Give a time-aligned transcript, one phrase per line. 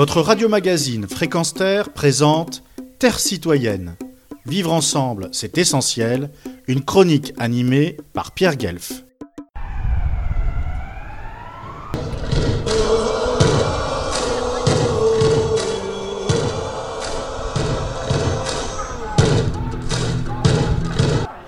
[0.00, 2.62] Votre radio-magazine Fréquence Terre présente
[2.98, 3.96] Terre citoyenne.
[4.46, 6.30] Vivre ensemble, c'est essentiel.
[6.68, 9.04] Une chronique animée par Pierre Guelf.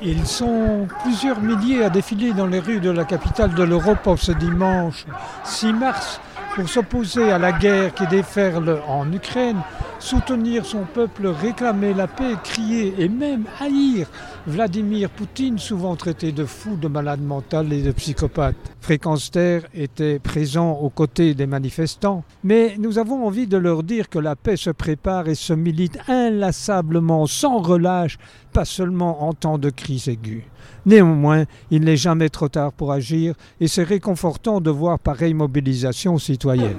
[0.03, 4.33] Ils sont plusieurs milliers à défiler dans les rues de la capitale de l'Europe ce
[4.33, 5.07] dimanche
[5.43, 6.21] 6 mars
[6.55, 9.61] pour s'opposer à la guerre qui déferle en Ukraine,
[10.03, 14.09] soutenir son peuple, réclamer la paix, crier et même haïr
[14.47, 18.57] Vladimir Poutine, souvent traité de fou, de malade mental et de psychopathe.
[18.81, 19.31] Fréquence
[19.73, 24.35] était présent aux côtés des manifestants, mais nous avons envie de leur dire que la
[24.35, 28.19] paix se prépare et se milite inlassablement, sans relâche,
[28.53, 30.45] pas seulement en temps de crise aiguë.
[30.85, 36.19] Néanmoins, il n'est jamais trop tard pour agir et c'est réconfortant de voir pareille mobilisation
[36.19, 36.79] citoyenne.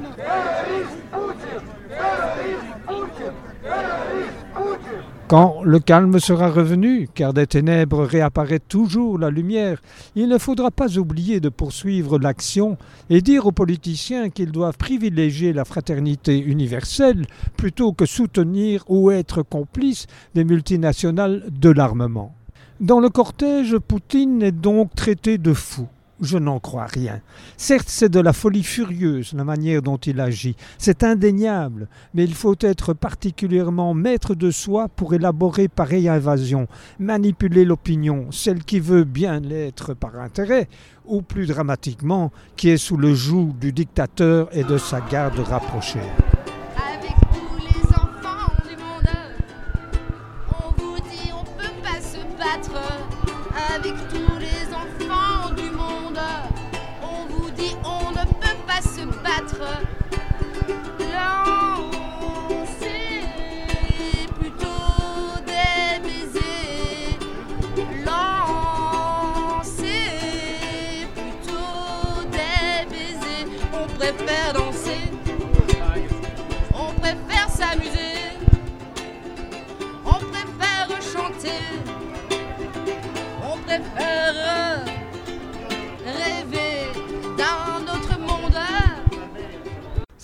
[5.34, 9.81] Quand le calme sera revenu, car des ténèbres réapparaît toujours la lumière,
[10.15, 12.77] il ne faudra pas oublier de poursuivre l'action
[13.09, 17.26] et dire aux politiciens qu'ils doivent privilégier la fraternité universelle
[17.57, 22.35] plutôt que soutenir ou être complices des multinationales de l'armement.
[22.79, 25.87] Dans le cortège, Poutine est donc traité de fou
[26.24, 27.21] je n'en crois rien.
[27.57, 32.34] Certes, c'est de la folie furieuse la manière dont il agit, c'est indéniable, mais il
[32.34, 36.68] faut être particulièrement maître de soi pour élaborer pareille invasion,
[36.99, 40.68] manipuler l'opinion, celle qui veut bien l'être par intérêt,
[41.05, 45.99] ou plus dramatiquement, qui est sous le joug du dictateur et de sa garde rapprochée.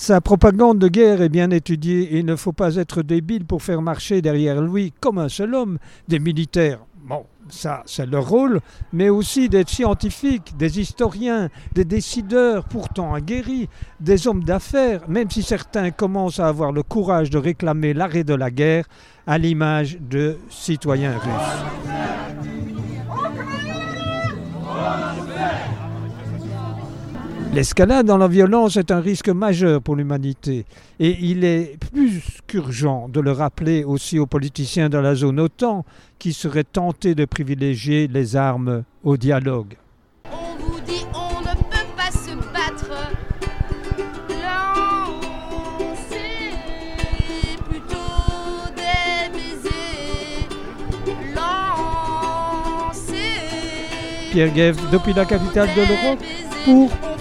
[0.10, 3.62] Sa propagande de guerre est bien étudiée et il ne faut pas être débile pour
[3.62, 5.78] faire marcher derrière lui, comme un seul homme,
[6.08, 6.80] des militaires.
[7.08, 8.60] Bon, ça c'est leur rôle,
[8.92, 13.70] mais aussi des scientifiques, des historiens, des décideurs pourtant aguerris,
[14.00, 18.34] des hommes d'affaires, même si certains commencent à avoir le courage de réclamer l'arrêt de
[18.34, 18.86] la guerre,
[19.28, 22.09] à l'image de citoyens russes.
[27.52, 30.66] L'escalade dans la violence est un risque majeur pour l'humanité
[31.00, 35.84] et il est plus qu'urgent de le rappeler aussi aux politiciens de la zone OTAN
[36.20, 39.78] qui seraient tentés de privilégier les armes au dialogue.
[40.32, 42.92] On vous dit on ne peut pas se battre.
[44.30, 45.18] Lancez
[47.68, 50.48] plutôt des baisers.
[51.36, 53.10] Lancez.
[54.32, 56.20] Pierre Guev depuis la capitale de l'Europe
[56.64, 57.09] pour